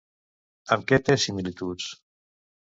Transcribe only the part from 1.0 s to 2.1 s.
té simil·lituds?